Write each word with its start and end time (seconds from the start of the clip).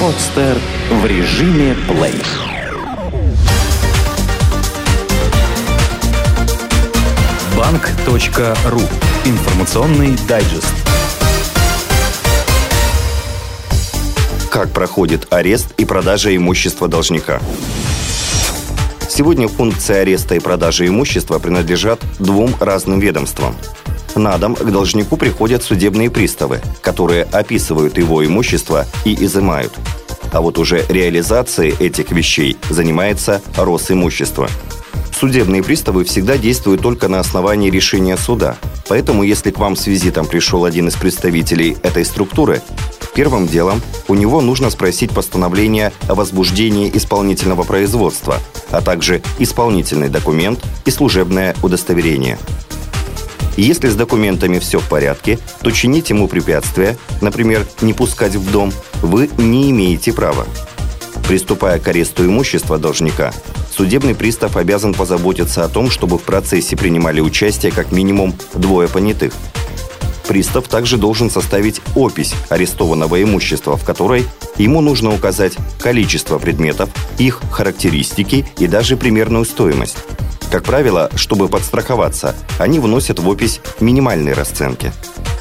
Подстер 0.00 0.58
в 0.90 1.06
режиме 1.06 1.74
плей. 1.88 2.22
Банк.ру. 7.56 8.80
Информационный 9.24 10.16
дайджест. 10.28 10.72
Как 14.50 14.70
проходит 14.70 15.26
арест 15.32 15.74
и 15.76 15.84
продажа 15.84 16.34
имущества 16.34 16.88
должника? 16.88 17.40
Сегодня 19.08 19.48
функции 19.48 19.96
ареста 19.96 20.34
и 20.34 20.40
продажи 20.40 20.86
имущества 20.86 21.38
принадлежат 21.38 22.00
двум 22.18 22.54
разным 22.60 23.00
ведомствам. 23.00 23.56
На 24.16 24.38
дом 24.38 24.54
к 24.54 24.64
должнику 24.64 25.18
приходят 25.18 25.62
судебные 25.62 26.10
приставы, 26.10 26.62
которые 26.80 27.24
описывают 27.24 27.98
его 27.98 28.24
имущество 28.24 28.86
и 29.04 29.14
изымают. 29.26 29.74
А 30.32 30.40
вот 30.40 30.58
уже 30.58 30.86
реализацией 30.88 31.74
этих 31.78 32.10
вещей 32.12 32.56
занимается 32.70 33.42
Росимущество. 33.58 34.48
Судебные 35.20 35.62
приставы 35.62 36.04
всегда 36.04 36.38
действуют 36.38 36.80
только 36.80 37.08
на 37.08 37.20
основании 37.20 37.70
решения 37.70 38.16
суда. 38.16 38.56
Поэтому, 38.88 39.22
если 39.22 39.50
к 39.50 39.58
вам 39.58 39.76
с 39.76 39.86
визитом 39.86 40.26
пришел 40.26 40.64
один 40.64 40.88
из 40.88 40.94
представителей 40.94 41.76
этой 41.82 42.06
структуры, 42.06 42.62
первым 43.14 43.46
делом 43.46 43.82
у 44.08 44.14
него 44.14 44.40
нужно 44.40 44.70
спросить 44.70 45.10
постановление 45.10 45.92
о 46.08 46.14
возбуждении 46.14 46.90
исполнительного 46.94 47.64
производства, 47.64 48.38
а 48.70 48.80
также 48.80 49.22
исполнительный 49.38 50.08
документ 50.08 50.62
и 50.86 50.90
служебное 50.90 51.54
удостоверение. 51.62 52.38
Если 53.56 53.88
с 53.88 53.94
документами 53.94 54.58
все 54.58 54.78
в 54.78 54.88
порядке, 54.88 55.38
то 55.62 55.70
чинить 55.70 56.10
ему 56.10 56.28
препятствия, 56.28 56.96
например, 57.20 57.66
не 57.80 57.94
пускать 57.94 58.34
в 58.34 58.50
дом, 58.50 58.72
вы 59.02 59.30
не 59.38 59.70
имеете 59.70 60.12
права. 60.12 60.46
Приступая 61.26 61.78
к 61.78 61.88
аресту 61.88 62.24
имущества 62.24 62.78
должника, 62.78 63.32
судебный 63.74 64.14
пристав 64.14 64.56
обязан 64.56 64.94
позаботиться 64.94 65.64
о 65.64 65.68
том, 65.68 65.90
чтобы 65.90 66.18
в 66.18 66.22
процессе 66.22 66.76
принимали 66.76 67.20
участие 67.20 67.72
как 67.72 67.92
минимум 67.92 68.34
двое 68.54 68.88
понятых– 68.88 69.32
Пристав 70.26 70.66
также 70.68 70.96
должен 70.96 71.30
составить 71.30 71.80
опись 71.94 72.34
арестованного 72.48 73.22
имущества, 73.22 73.76
в 73.76 73.84
которой 73.84 74.24
ему 74.56 74.80
нужно 74.80 75.14
указать 75.14 75.56
количество 75.78 76.38
предметов, 76.38 76.90
их 77.18 77.40
характеристики 77.50 78.46
и 78.58 78.66
даже 78.66 78.96
примерную 78.96 79.44
стоимость. 79.44 79.98
Как 80.50 80.62
правило, 80.64 81.10
чтобы 81.16 81.48
подстраховаться, 81.48 82.34
они 82.58 82.78
вносят 82.78 83.18
в 83.18 83.28
опись 83.28 83.60
минимальные 83.80 84.34
расценки. 84.34 84.92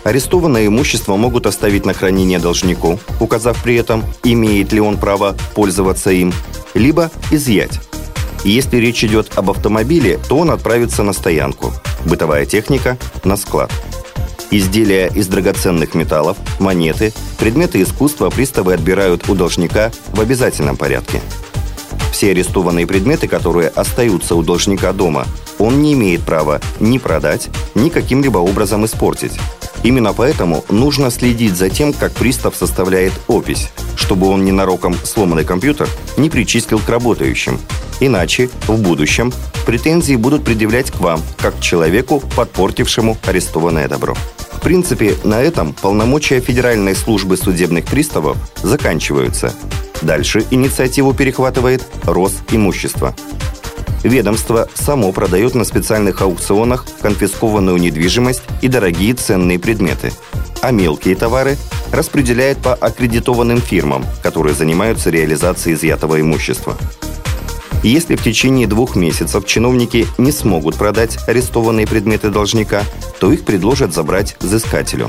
Арестованное 0.03 0.67
имущество 0.67 1.15
могут 1.15 1.45
оставить 1.47 1.85
на 1.85 1.93
хранение 1.93 2.39
должнику, 2.39 2.99
указав 3.19 3.61
при 3.63 3.75
этом, 3.75 4.03
имеет 4.23 4.71
ли 4.71 4.79
он 4.79 4.97
право 4.97 5.35
пользоваться 5.55 6.11
им, 6.11 6.33
либо 6.73 7.11
изъять. 7.31 7.79
если 8.43 8.77
речь 8.77 9.03
идет 9.03 9.31
об 9.35 9.49
автомобиле, 9.49 10.19
то 10.29 10.37
он 10.37 10.51
отправится 10.51 11.01
на 11.01 11.13
стоянку, 11.13 11.73
бытовая 12.05 12.45
техника– 12.45 12.97
на 13.23 13.37
склад– 13.37 13.71
Изделия 14.51 15.07
из 15.07 15.27
драгоценных 15.27 15.95
металлов, 15.95 16.37
монеты, 16.59 17.11
предметы 17.39 17.81
искусства 17.81 18.29
приставы 18.29 18.73
отбирают 18.73 19.27
у 19.27 19.35
должника 19.35 19.91
в 20.13 20.21
обязательном 20.21 20.77
порядке. 20.77 21.21
Все 22.25 22.31
арестованные 22.31 22.87
предметы, 22.87 23.27
которые 23.27 23.67
остаются 23.67 24.33
у 24.33 24.41
должника 24.41 24.93
дома, 24.93 25.27
он 25.59 25.83
не 25.83 25.93
имеет 25.93 26.21
права 26.21 26.59
ни 26.79 26.97
продать, 26.97 27.49
ни 27.75 27.89
каким-либо 27.89 28.39
образом 28.39 28.83
испортить. 28.83 29.33
Именно 29.83 30.11
поэтому 30.11 30.65
нужно 30.69 31.11
следить 31.11 31.55
за 31.55 31.69
тем, 31.69 31.93
как 31.93 32.13
пристав 32.13 32.55
составляет 32.55 33.13
опись, 33.27 33.69
чтобы 33.95 34.27
он 34.27 34.43
ненароком 34.43 34.95
сломанный 34.95 35.45
компьютер 35.45 35.87
не 36.17 36.31
причислил 36.31 36.79
к 36.79 36.89
работающим. 36.89 37.59
Иначе 37.99 38.49
в 38.65 38.81
будущем 38.81 39.31
претензии 39.67 40.15
будут 40.15 40.43
предъявлять 40.43 40.89
к 40.89 41.01
вам, 41.01 41.21
как 41.37 41.55
к 41.55 41.61
человеку, 41.61 42.23
подпортившему 42.35 43.19
арестованное 43.27 43.87
добро. 43.87 44.15
В 44.51 44.61
принципе, 44.61 45.13
на 45.23 45.43
этом 45.43 45.73
полномочия 45.73 46.39
Федеральной 46.39 46.95
службы 46.95 47.37
судебных 47.37 47.85
приставов 47.85 48.35
заканчиваются. 48.63 49.53
Дальше 50.05 50.45
инициативу 50.51 51.15
перехватывает 51.15 51.83
Росимущество. 52.03 53.15
Ведомство 54.03 54.69
само 54.75 55.11
продает 55.11 55.55
на 55.55 55.63
специальных 55.63 56.21
аукционах 56.21 56.85
конфискованную 57.01 57.77
недвижимость 57.77 58.43
и 58.61 58.67
дорогие 58.67 59.15
ценные 59.15 59.57
предметы, 59.57 60.13
а 60.61 60.69
мелкие 60.69 61.15
товары 61.15 61.57
распределяет 61.91 62.59
по 62.59 62.75
аккредитованным 62.75 63.59
фирмам, 63.59 64.05
которые 64.21 64.53
занимаются 64.53 65.09
реализацией 65.09 65.75
изъятого 65.75 66.21
имущества. 66.21 66.77
Если 67.85 68.15
в 68.15 68.23
течение 68.23 68.65
двух 68.65 68.95
месяцев 68.95 69.45
чиновники 69.45 70.07
не 70.17 70.31
смогут 70.31 70.75
продать 70.75 71.19
арестованные 71.27 71.85
предметы 71.85 72.31
должника, 72.31 72.81
то 73.19 73.31
их 73.31 73.45
предложат 73.45 73.93
забрать 73.93 74.37
взыскателю. 74.39 75.07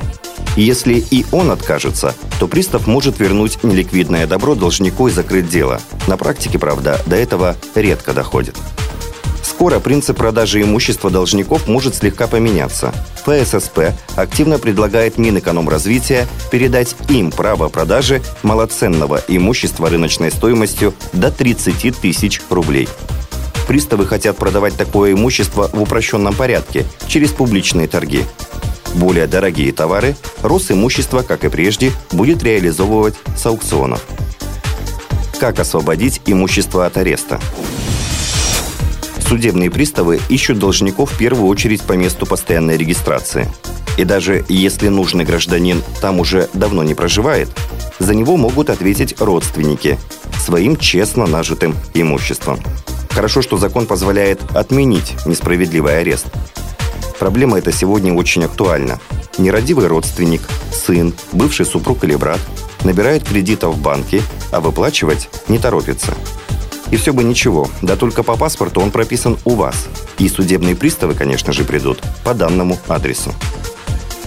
Если 0.56 1.03
и 1.10 1.25
он 1.32 1.50
откажется, 1.50 2.14
то 2.38 2.47
пристав 2.47 2.87
может 2.87 3.19
вернуть 3.19 3.64
неликвидное 3.64 4.26
добро 4.26 4.54
должнику 4.54 5.09
и 5.09 5.10
закрыть 5.10 5.48
дело. 5.48 5.81
На 6.06 6.19
практике, 6.19 6.59
правда, 6.59 7.00
до 7.06 7.16
этого 7.16 7.56
редко 7.75 8.12
доходит. 8.12 8.59
Скоро 9.43 9.81
принцип 9.81 10.19
продажи 10.19 10.60
имущества 10.60 11.08
должников 11.08 11.69
может 11.69 11.94
слегка 11.94 12.26
поменяться. 12.26 12.93
ФССП 13.26 13.92
активно 14.14 14.59
предлагает 14.59 15.19
Минэкономразвития 15.19 16.26
передать 16.50 16.94
им 17.09 17.32
право 17.32 17.69
продажи 17.69 18.22
малоценного 18.42 19.20
имущества 19.26 19.91
рыночной 19.91 20.31
стоимостью 20.31 20.94
до 21.12 21.31
30 21.32 22.00
тысяч 22.00 22.41
рублей. 22.50 22.88
Приставы 23.66 24.06
хотят 24.06 24.37
продавать 24.37 24.76
такое 24.76 25.12
имущество 25.12 25.69
в 25.72 25.82
упрощенном 25.82 26.34
порядке, 26.34 26.87
через 27.09 27.32
публичные 27.32 27.88
торги. 27.88 28.22
Более 28.94 29.26
дорогие 29.26 29.72
товары 29.72 30.14
Росимущество, 30.43 31.22
как 31.22 31.44
и 31.44 31.48
прежде, 31.48 31.91
будет 32.12 32.44
реализовывать 32.44 33.16
с 33.37 33.44
аукционов. 33.44 34.04
Как 35.41 35.58
освободить 35.58 36.22
имущество 36.26 36.87
от 36.87 36.97
ареста? 36.97 37.41
Судебные 39.28 39.72
приставы 39.72 40.20
ищут 40.28 40.60
должников 40.60 41.10
в 41.10 41.19
первую 41.19 41.48
очередь 41.48 41.82
по 41.82 41.94
месту 41.94 42.26
постоянной 42.26 42.76
регистрации. 42.76 43.48
И 43.97 44.04
даже 44.04 44.44
если 44.48 44.87
нужный 44.87 45.25
гражданин 45.25 45.82
там 46.00 46.20
уже 46.20 46.48
давно 46.54 46.84
не 46.84 46.94
проживает, 46.94 47.48
за 47.98 48.14
него 48.14 48.37
могут 48.37 48.70
ответить 48.70 49.20
родственники 49.20 49.98
своим 50.38 50.76
честно 50.76 51.26
нажитым 51.26 51.75
имуществом. 51.92 52.60
Хорошо, 53.10 53.42
что 53.42 53.56
закон 53.56 53.87
позволяет 53.87 54.41
отменить 54.54 55.14
несправедливый 55.26 55.98
арест. 55.98 56.26
Проблема 57.19 57.58
эта 57.58 57.72
сегодня 57.72 58.14
очень 58.14 58.44
актуальна. 58.44 59.00
Нерадивый 59.38 59.88
родственник, 59.88 60.43
сын, 60.70 61.12
бывший 61.32 61.66
супруг 61.66 62.04
или 62.04 62.14
брат 62.14 62.38
набирает 62.84 63.25
кредитов 63.25 63.75
в 63.75 63.82
банке, 63.82 64.22
а 64.53 64.60
выплачивать 64.60 65.31
не 65.48 65.58
торопится– 65.58 66.14
и 66.91 66.97
все 66.97 67.12
бы 67.12 67.24
ничего, 67.24 67.69
да 67.82 67.97
только 67.97 68.22
по 68.22 68.36
паспорту 68.36 68.80
он 68.80 68.91
прописан 68.91 69.38
у 69.44 69.54
вас. 69.54 69.86
И 70.19 70.28
судебные 70.28 70.76
приставы, 70.76 71.14
конечно 71.14 71.52
же, 71.52 71.64
придут 71.64 72.00
по 72.24 72.34
данному 72.34 72.78
адресу. 72.88 73.34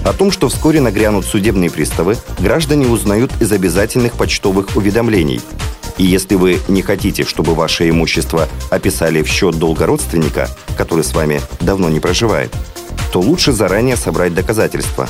О 0.03 0.13
том, 0.13 0.31
что 0.31 0.47
вскоре 0.47 0.79
нагрянут 0.81 1.25
судебные 1.25 1.69
приставы, 1.69 2.17
граждане 2.39 2.87
узнают 2.87 3.31
из 3.41 3.51
обязательных 3.51 4.13
почтовых 4.13 4.75
уведомлений. 4.75 5.41
И 5.97 6.05
если 6.05 6.35
вы 6.35 6.59
не 6.69 6.81
хотите, 6.81 7.25
чтобы 7.25 7.53
ваше 7.53 7.89
имущество 7.89 8.47
описали 8.69 9.21
в 9.21 9.27
счет 9.27 9.59
долга 9.59 9.85
родственника, 9.85 10.49
который 10.77 11.03
с 11.03 11.13
вами 11.13 11.41
давно 11.59 11.89
не 11.89 11.99
проживает, 11.99 12.55
то 13.11 13.19
лучше 13.19 13.51
заранее 13.51 13.97
собрать 13.97 14.33
доказательства. 14.33 15.09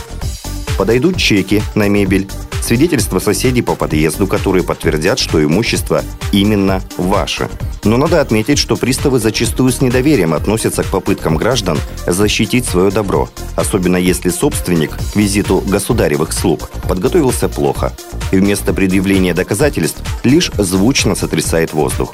Подойдут 0.77 1.17
чеки 1.17 1.61
на 1.75 1.87
мебель, 1.87 2.27
свидетельства 2.63 3.19
соседей 3.19 3.61
по 3.61 3.75
подъезду, 3.75 4.27
которые 4.27 4.63
подтвердят, 4.63 5.19
что 5.19 5.43
имущество 5.43 6.03
именно 6.31 6.81
ваше. 6.97 7.49
Но 7.83 7.97
надо 7.97 8.21
отметить, 8.21 8.57
что 8.59 8.75
приставы 8.75 9.19
зачастую 9.19 9.71
с 9.71 9.81
недоверием 9.81 10.33
относятся 10.33 10.83
к 10.83 10.87
попыткам 10.87 11.37
граждан 11.37 11.77
защитить 12.05 12.65
свое 12.65 12.91
добро, 12.91 13.29
особенно 13.55 13.97
если 13.97 14.29
собственник 14.29 14.91
к 14.91 15.15
визиту 15.15 15.63
государевых 15.65 16.33
слуг 16.33 16.69
подготовился 16.87 17.47
плохо 17.49 17.93
и 18.31 18.37
вместо 18.37 18.73
предъявления 18.73 19.33
доказательств 19.33 20.01
лишь 20.23 20.51
звучно 20.57 21.15
сотрясает 21.15 21.73
воздух. 21.73 22.13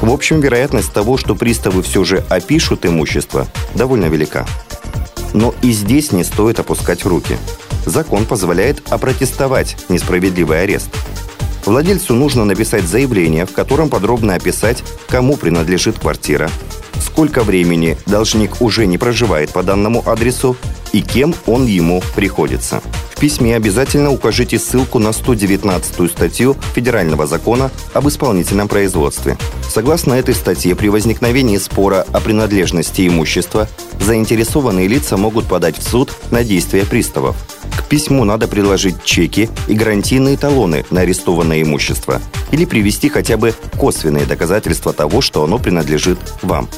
В 0.00 0.10
общем, 0.10 0.40
вероятность 0.40 0.92
того, 0.92 1.16
что 1.16 1.36
приставы 1.36 1.82
все 1.82 2.02
же 2.02 2.24
опишут 2.28 2.84
имущество, 2.84 3.46
довольно 3.74 4.06
велика. 4.06 4.46
Но 5.32 5.54
и 5.62 5.70
здесь 5.70 6.10
не 6.12 6.24
стоит 6.24 6.58
опускать 6.58 7.04
руки– 7.04 7.38
закон 7.86 8.26
позволяет 8.26 8.82
опротестовать 8.90 9.76
несправедливый 9.88 10.62
арест. 10.62 10.90
Владельцу 11.64 12.14
нужно 12.14 12.44
написать 12.44 12.84
заявление, 12.84 13.46
в 13.46 13.52
котором 13.52 13.88
подробно 13.88 14.34
описать, 14.34 14.82
кому 15.08 15.36
принадлежит 15.36 15.98
квартира, 15.98 16.50
сколько 17.00 17.42
времени 17.42 17.96
должник 18.06 18.60
уже 18.60 18.86
не 18.86 18.98
проживает 18.98 19.50
по 19.50 19.62
данному 19.62 20.02
адресу 20.06 20.56
и 20.92 21.02
кем 21.02 21.34
он 21.46 21.66
ему 21.66 22.02
приходится. 22.16 22.82
Письме 23.22 23.54
обязательно 23.54 24.10
укажите 24.10 24.58
ссылку 24.58 24.98
на 24.98 25.12
119 25.12 26.10
статью 26.10 26.56
Федерального 26.74 27.28
закона 27.28 27.70
об 27.94 28.08
исполнительном 28.08 28.66
производстве. 28.66 29.38
Согласно 29.68 30.14
этой 30.14 30.34
статье, 30.34 30.74
при 30.74 30.88
возникновении 30.88 31.56
спора 31.58 32.04
о 32.12 32.18
принадлежности 32.18 33.06
имущества 33.06 33.68
заинтересованные 34.00 34.88
лица 34.88 35.16
могут 35.16 35.46
подать 35.46 35.78
в 35.78 35.88
суд 35.88 36.12
на 36.32 36.42
действия 36.42 36.84
приставов. 36.84 37.36
К 37.78 37.84
письму 37.84 38.24
надо 38.24 38.48
приложить 38.48 39.04
чеки 39.04 39.48
и 39.68 39.74
гарантийные 39.74 40.36
талоны 40.36 40.84
на 40.90 41.02
арестованное 41.02 41.62
имущество 41.62 42.20
или 42.50 42.64
привести 42.64 43.08
хотя 43.08 43.36
бы 43.36 43.54
косвенные 43.78 44.26
доказательства 44.26 44.92
того, 44.92 45.20
что 45.20 45.44
оно 45.44 45.60
принадлежит 45.60 46.18
вам 46.42 46.68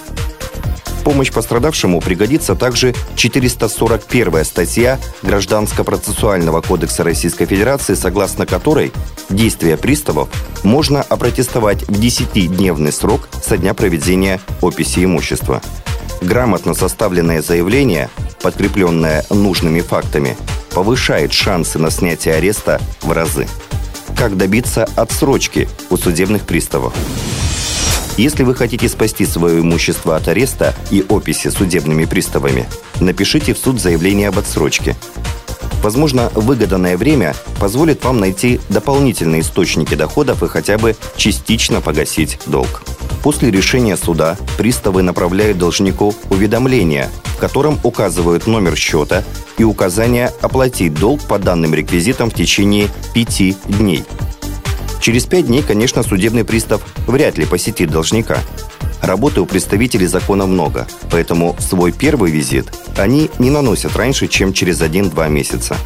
помощь 1.05 1.31
пострадавшему 1.31 2.01
пригодится 2.01 2.57
также 2.57 2.95
441 3.15 4.45
статья 4.45 4.99
Гражданско-процессуального 5.23 6.67
кодекса 6.67 7.05
Российской 7.05 7.45
Федерации, 7.45 7.95
согласно 7.95 8.47
которой 8.47 8.91
действия 9.29 9.77
приставов 9.77 10.29
можно 10.65 11.03
опротестовать 11.03 11.83
в 11.83 11.93
10-дневный 11.93 12.91
срок 12.91 13.29
со 13.45 13.59
дня 13.59 13.75
проведения 13.75 14.41
описи 14.63 15.05
имущества. 15.05 15.61
Грамотно 16.23 16.75
составленное 16.75 17.43
заявление, 17.43 18.09
подкрепленное 18.43 19.25
нужными 19.29 19.81
фактами, 19.81 20.37
повышает 20.73 21.33
шансы 21.33 21.79
на 21.79 21.91
снятие 21.91 22.35
ареста 22.35 22.81
в 23.03 23.13
разы. 23.13 23.47
Как 24.17 24.37
добиться 24.37 24.89
отсрочки 24.97 25.69
у 25.91 25.97
судебных 25.97 26.43
приставов? 26.45 26.95
Если 28.17 28.45
вы 28.45 28.55
хотите 28.55 28.89
спасти 28.89 29.27
свое 29.27 29.61
имущество 29.61 30.15
от 30.15 30.29
ареста 30.29 30.73
и 30.91 31.05
описи 31.09 31.49
судебными 31.49 32.05
приставами, 32.05 32.67
напишите 33.01 33.55
в 33.55 33.59
суд 33.59 33.81
заявление 33.81 34.29
об 34.29 34.39
отсрочке. 34.39 34.95
Возможно, 35.83 36.31
выгоданное 36.35 36.97
время 36.97 37.35
позволит 37.59 38.05
вам 38.05 38.21
найти 38.21 38.61
дополнительные 38.69 39.41
источники 39.41 39.97
доходов 39.97 40.45
и 40.45 40.49
хотя 40.49 40.79
бы 40.79 40.97
частично 41.17 41.81
погасить 41.81 42.39
долг. 42.47 42.85
После 43.25 43.51
решения 43.51 43.97
суда 43.97 44.39
приставы 44.57 45.03
направляют 45.03 45.59
должнику 45.59 46.15
уведомление, 46.31 47.11
в 47.25 47.39
котором 47.39 47.81
указывают 47.83 48.47
номер 48.47 48.77
счета 48.77 49.25
и 49.59 49.65
указание 49.65 50.31
оплатить 50.41 50.95
долг 50.95 51.21
по 51.23 51.39
данным 51.39 51.75
реквизитам 51.75 52.31
в 52.31 52.35
течение 52.35 52.89
пяти 53.13 53.57
дней– 53.67 54.05
Через 55.05 55.27
пять 55.27 55.49
дней, 55.49 55.63
конечно, 55.63 56.03
судебный 56.03 56.47
пристав 56.47 56.81
вряд 57.07 57.37
ли 57.37 57.45
посетит 57.45 57.91
должника. 57.91 58.39
Работы 59.03 59.43
у 59.43 59.45
представителей 59.45 60.07
закона 60.07 60.47
много, 60.47 60.87
поэтому 61.11 61.55
свой 61.59 61.93
первый 61.93 62.31
визит 62.31 62.69
они 62.97 63.31
не 63.39 63.51
наносят 63.51 63.97
раньше, 63.97 64.29
чем 64.29 64.55
через 64.55 64.81
1-2 64.81 65.29
месяца. 65.29 65.77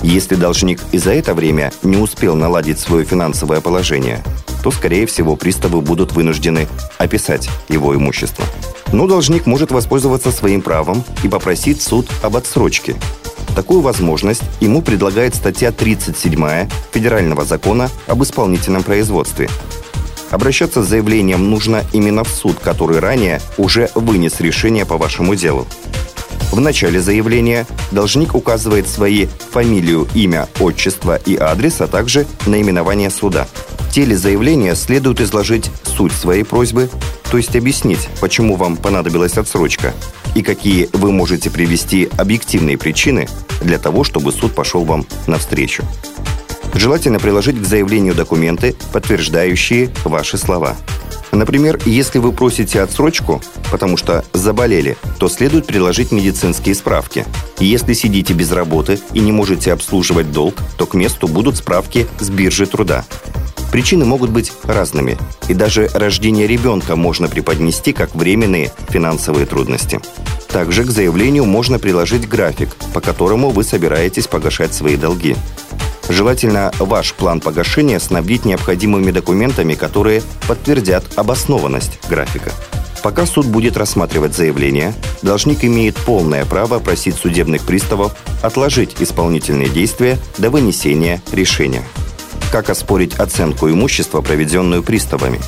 Если 0.00 0.34
должник 0.34 0.80
и 0.92 0.96
за 0.96 1.12
это 1.12 1.34
время 1.34 1.74
не 1.82 1.98
успел 1.98 2.36
наладить 2.36 2.78
свое 2.78 3.04
финансовое 3.04 3.60
положение, 3.60 4.24
то, 4.62 4.70
скорее 4.70 5.04
всего, 5.04 5.36
приставы 5.36 5.82
будут 5.82 6.12
вынуждены 6.12 6.68
описать 6.96 7.50
его 7.68 7.94
имущество. 7.94 8.46
Но 8.94 9.06
должник 9.06 9.44
может 9.44 9.72
воспользоваться 9.72 10.32
своим 10.32 10.62
правом 10.62 11.04
и 11.22 11.28
попросить 11.28 11.82
суд 11.82 12.06
об 12.22 12.34
отсрочке, 12.34 12.96
Такую 13.54 13.80
возможность 13.80 14.42
ему 14.60 14.82
предлагает 14.82 15.34
статья 15.34 15.72
37 15.72 16.68
Федерального 16.92 17.44
закона 17.44 17.90
об 18.06 18.22
исполнительном 18.22 18.82
производстве. 18.82 19.48
Обращаться 20.30 20.82
с 20.82 20.88
заявлением 20.88 21.50
нужно 21.50 21.82
именно 21.92 22.22
в 22.24 22.28
суд, 22.28 22.58
который 22.58 22.98
ранее 22.98 23.40
уже 23.56 23.90
вынес 23.94 24.40
решение 24.40 24.84
по 24.84 24.98
вашему 24.98 25.34
делу. 25.34 25.66
В 26.52 26.60
начале 26.60 27.00
заявления 27.00 27.66
должник 27.90 28.34
указывает 28.34 28.88
свои 28.88 29.26
фамилию, 29.50 30.08
имя, 30.14 30.48
отчество 30.60 31.16
и 31.16 31.36
адрес, 31.36 31.80
а 31.80 31.86
также 31.86 32.26
наименование 32.46 33.10
суда. 33.10 33.46
В 33.80 33.92
теле 33.92 34.16
заявления 34.16 34.74
следует 34.74 35.20
изложить 35.20 35.70
суть 35.84 36.12
своей 36.12 36.44
просьбы, 36.44 36.90
то 37.30 37.36
есть 37.36 37.56
объяснить, 37.56 38.08
почему 38.20 38.56
вам 38.56 38.76
понадобилась 38.76 39.38
отсрочка 39.38 39.94
и 40.38 40.42
какие 40.42 40.88
вы 40.92 41.10
можете 41.10 41.50
привести 41.50 42.08
объективные 42.16 42.78
причины 42.78 43.26
для 43.60 43.76
того, 43.76 44.04
чтобы 44.04 44.30
суд 44.30 44.54
пошел 44.54 44.84
вам 44.84 45.04
навстречу. 45.26 45.82
Желательно 46.74 47.18
приложить 47.18 47.60
к 47.60 47.64
заявлению 47.64 48.14
документы, 48.14 48.76
подтверждающие 48.92 49.90
ваши 50.04 50.38
слова. 50.38 50.76
Например, 51.32 51.76
если 51.86 52.20
вы 52.20 52.30
просите 52.30 52.80
отсрочку, 52.80 53.42
потому 53.72 53.96
что 53.96 54.24
заболели, 54.32 54.96
то 55.18 55.28
следует 55.28 55.66
приложить 55.66 56.12
медицинские 56.12 56.76
справки. 56.76 57.26
Если 57.58 57.92
сидите 57.92 58.32
без 58.32 58.52
работы 58.52 59.00
и 59.14 59.18
не 59.18 59.32
можете 59.32 59.72
обслуживать 59.72 60.30
долг, 60.30 60.54
то 60.76 60.86
к 60.86 60.94
месту 60.94 61.26
будут 61.26 61.56
справки 61.56 62.06
с 62.20 62.30
биржи 62.30 62.66
труда. 62.66 63.04
Причины 63.70 64.04
могут 64.04 64.30
быть 64.30 64.52
разными, 64.64 65.18
и 65.48 65.54
даже 65.54 65.88
рождение 65.94 66.46
ребенка 66.46 66.96
можно 66.96 67.28
преподнести 67.28 67.92
как 67.92 68.14
временные 68.14 68.72
финансовые 68.88 69.46
трудности. 69.46 70.00
Также 70.48 70.84
к 70.84 70.90
заявлению 70.90 71.44
можно 71.44 71.78
приложить 71.78 72.28
график, 72.28 72.74
по 72.94 73.00
которому 73.00 73.50
вы 73.50 73.64
собираетесь 73.64 74.26
погашать 74.26 74.72
свои 74.72 74.96
долги. 74.96 75.36
Желательно 76.08 76.72
ваш 76.78 77.12
план 77.12 77.40
погашения 77.40 77.98
снабдить 77.98 78.46
необходимыми 78.46 79.10
документами, 79.10 79.74
которые 79.74 80.22
подтвердят 80.46 81.04
обоснованность 81.16 82.00
графика. 82.08 82.50
Пока 83.02 83.26
суд 83.26 83.46
будет 83.46 83.76
рассматривать 83.76 84.34
заявление, 84.34 84.94
должник 85.22 85.64
имеет 85.64 85.96
полное 85.96 86.44
право 86.44 86.78
просить 86.78 87.14
судебных 87.14 87.62
приставов 87.62 88.16
отложить 88.42 88.96
исполнительные 89.00 89.68
действия 89.68 90.18
до 90.38 90.50
вынесения 90.50 91.22
решения. 91.32 91.82
Как 92.50 92.70
оспорить 92.70 93.14
оценку 93.16 93.68
имущества, 93.68 94.22
проведенную 94.22 94.82
приставами? 94.82 95.38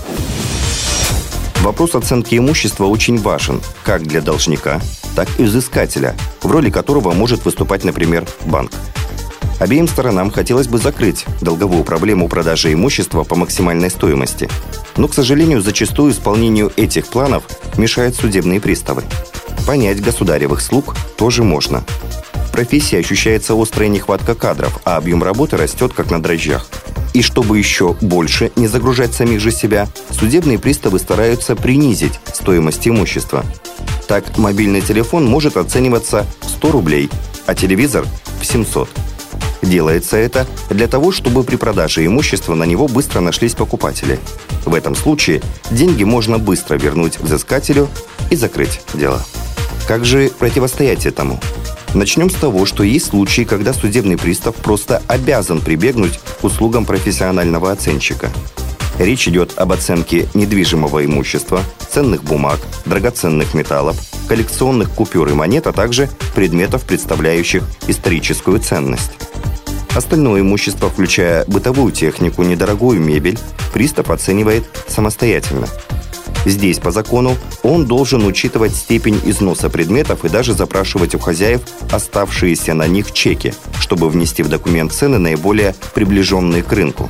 Вопрос 1.63 1.95
оценки 1.95 2.37
имущества 2.37 2.85
очень 2.85 3.19
важен 3.19 3.63
как 3.85 4.03
для 4.03 4.21
должника, 4.21 4.83
так 5.17 5.29
и 5.39 5.45
взыскателя, 5.45 6.15
в 6.43 6.51
роли 6.51 6.69
которого 6.69 7.13
может 7.13 7.47
выступать, 7.47 7.85
например, 7.85 8.27
банк. 8.45 8.73
Обеим 9.61 9.89
сторонам 9.89 10.31
хотелось 10.31 10.69
бы 10.69 10.77
закрыть 10.77 11.25
долговую 11.41 11.85
проблему 11.85 12.29
продажи 12.29 12.73
имущества 12.73 13.25
по 13.25 13.35
максимальной 13.35 13.91
стоимости. 13.91 14.51
Но, 14.99 15.09
к 15.09 15.15
сожалению, 15.15 15.63
зачастую 15.63 16.13
исполнению 16.13 16.71
этих 16.77 17.07
планов 17.07 17.45
мешают 17.79 18.15
судебные 18.15 18.61
приставы. 18.61 19.05
Понять 19.67 20.03
государевых 20.03 20.61
слуг 20.61 20.95
тоже 21.17 21.45
можно. 21.45 21.83
В 22.49 22.53
профессии 22.53 22.99
ощущается 22.99 23.55
острая 23.55 23.89
нехватка 23.89 24.35
кадров, 24.35 24.81
а 24.85 24.97
объем 24.99 25.23
работы 25.23 25.57
растет 25.57 25.95
как 25.95 26.11
на 26.11 26.23
дрожжах– 26.23 26.69
и 27.13 27.23
чтобы 27.23 27.59
еще 27.59 27.97
больше 28.01 28.53
не 28.57 28.69
загружать 28.69 29.15
самих 29.15 29.41
же 29.41 29.51
себя, 29.51 29.89
судебные 30.11 30.59
приставы 30.59 30.99
стараются 30.99 31.57
принизить 31.57 32.21
стоимость 32.33 32.87
имущества. 32.87 33.45
Так, 34.09 34.39
мобильный 34.39 34.81
телефон 34.81 35.25
может 35.27 35.57
оцениваться 35.57 36.27
в 36.41 36.49
100 36.49 36.71
рублей, 36.73 37.11
а 37.47 37.55
телевизор– 37.55 38.07
в 38.41 38.47
700. 38.47 38.89
Делается 39.63 40.17
это 40.17 40.47
для 40.71 40.89
того, 40.89 41.13
чтобы 41.13 41.45
при 41.45 41.57
продаже 41.57 42.05
имущества 42.07 42.55
на 42.55 42.65
него 42.65 42.89
быстро 42.89 43.21
нашлись 43.21 43.55
покупатели. 43.55 44.19
В 44.65 44.75
этом 44.75 44.95
случае 44.95 45.43
деньги 45.71 46.05
можно 46.05 46.39
быстро 46.39 46.77
вернуть 46.77 47.19
взыскателю 47.21 47.89
и 48.31 48.37
закрыть 48.37 48.81
дело. 48.95 49.23
Как 49.87 50.05
же 50.05 50.31
противостоять 50.39 51.07
этому? 51.07 51.39
Начнем 51.93 52.31
с 52.31 52.35
того, 52.35 52.67
что 52.67 52.85
есть 52.85 53.07
случаи, 53.07 53.43
когда 53.43 53.73
судебный 53.73 54.17
пристав 54.17 54.55
просто 54.55 55.03
обязан 55.09 55.61
прибегнуть 55.61 56.21
к 56.41 56.45
услугам 56.45 56.85
профессионального 56.85 57.73
оценщика. 57.73 58.31
Речь 58.99 59.27
идет 59.27 59.55
об 59.57 59.73
оценке 59.73 60.29
недвижимого 60.35 61.05
имущества, 61.05 61.63
ценных 61.91 62.23
бумаг, 62.23 62.61
драгоценных 62.85 63.55
металлов, 63.55 63.97
коллекционных 64.29 64.91
купюр 64.91 65.29
и 65.31 65.33
монет, 65.33 65.67
а 65.67 65.73
также 65.73 66.09
предметов, 66.37 66.85
представляющих 66.85 67.65
историческую 67.89 68.61
ценность. 68.61 69.13
Остальное 69.97 70.43
имущество, 70.43 70.89
включая 70.91 71.45
бытовую 71.47 71.91
технику, 71.91 72.45
недорогую 72.45 73.01
мебель, 73.01 73.39
пристав 73.73 74.11
оценивает 74.11 74.65
самостоятельно– 74.87 75.67
Здесь, 76.47 76.79
по 76.79 76.91
закону, 76.91 77.37
он 77.63 77.87
должен 77.87 78.25
учитывать 78.27 78.75
степень 78.75 79.21
износа 79.25 79.69
предметов 79.69 80.25
и 80.25 80.29
даже 80.29 80.55
запрашивать 80.55 81.15
у 81.15 81.19
хозяев 81.19 81.61
оставшиеся 81.93 82.75
на 82.75 82.87
них 82.87 83.13
чеки, 83.13 83.55
чтобы 83.79 84.09
внести 84.09 84.43
в 84.43 84.49
документ 84.49 84.93
цены 84.93 85.19
наиболее 85.19 85.75
приближенные 85.95 86.63
к 86.63 86.73
рынку. 86.73 87.09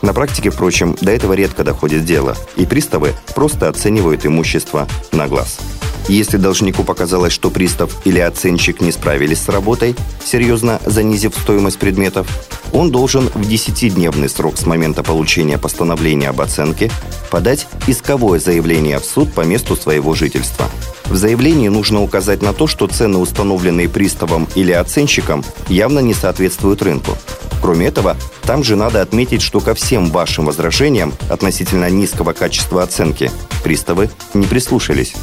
На 0.00 0.12
практике, 0.12 0.50
впрочем, 0.50 0.96
до 1.00 1.12
этого 1.12 1.34
редко 1.34 1.62
доходит 1.62 2.04
дело, 2.04 2.36
и 2.56 2.66
приставы 2.66 3.12
просто 3.34 3.68
оценивают 3.68 4.26
имущество 4.26 4.88
на 5.12 5.28
глаз. 5.28 5.60
Если 6.08 6.36
должнику 6.36 6.82
показалось, 6.82 7.32
что 7.32 7.50
пристав 7.50 7.96
или 8.04 8.18
оценщик 8.18 8.80
не 8.80 8.92
справились 8.92 9.40
с 9.40 9.48
работой, 9.48 9.94
серьезно 10.24 10.80
занизив 10.84 11.34
стоимость 11.34 11.78
предметов, 11.78 12.26
он 12.72 12.90
должен 12.90 13.28
в 13.28 13.40
10-дневный 13.40 14.28
срок 14.28 14.56
с 14.56 14.66
момента 14.66 15.02
получения 15.02 15.58
постановления 15.58 16.30
об 16.30 16.40
оценке 16.40 16.90
подать 17.30 17.66
исковое 17.86 18.40
заявление 18.40 18.98
в 18.98 19.04
суд 19.04 19.32
по 19.32 19.42
месту 19.42 19.76
своего 19.76 20.14
жительства. 20.14 20.68
В 21.06 21.16
заявлении 21.16 21.68
нужно 21.68 22.02
указать 22.02 22.42
на 22.42 22.52
то, 22.52 22.66
что 22.66 22.86
цены, 22.86 23.18
установленные 23.18 23.88
приставом 23.88 24.48
или 24.54 24.72
оценщиком, 24.72 25.44
явно 25.68 25.98
не 25.98 26.14
соответствуют 26.14 26.82
рынку. 26.82 27.16
Кроме 27.60 27.86
этого, 27.86 28.16
там 28.42 28.64
же 28.64 28.76
надо 28.76 29.02
отметить, 29.02 29.42
что 29.42 29.60
ко 29.60 29.74
всем 29.74 30.10
вашим 30.10 30.46
возражениям 30.46 31.12
относительно 31.28 31.88
низкого 31.90 32.32
качества 32.32 32.82
оценки 32.82 33.30
приставы 33.62 34.10
не 34.34 34.46
прислушались. 34.46 35.14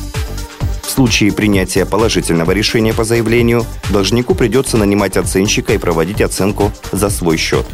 В 1.00 1.01
случае 1.01 1.32
принятия 1.32 1.86
положительного 1.86 2.51
решения 2.51 2.94
по 2.94 3.06
заявлению, 3.06 3.65
должнику 3.89 4.36
придется 4.36 4.75
нанимать 4.75 5.15
оценщика 5.15 5.72
и 5.72 5.77
проводить 5.77 6.20
оценку 6.20 6.74
за 6.91 7.10
свой 7.10 7.38
счет. 7.38 7.65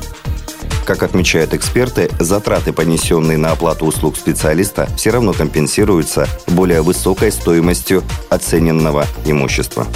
Как 0.86 1.01
отмечают 1.01 1.55
эксперты, 1.55 2.12
затраты, 2.20 2.72
понесенные 2.72 3.39
на 3.39 3.53
оплату 3.53 3.88
услуг 3.88 4.15
специалиста, 4.15 4.88
все 4.96 5.10
равно 5.10 5.34
компенсируются 5.34 6.27
более 6.46 6.84
высокой 6.84 7.32
стоимостью 7.32 8.03
оцененного 8.29 9.08
имущества. 9.25 9.88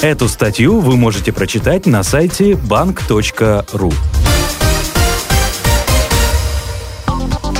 Эту 0.00 0.30
статью 0.30 0.80
вы 0.80 0.96
можете 0.96 1.32
прочитать 1.32 1.84
на 1.84 2.02
сайте 2.02 2.52
bank.ru. 2.52 3.92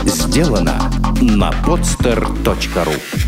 Сделано 0.07 0.91
на 1.21 1.51
podster.ru 1.51 3.28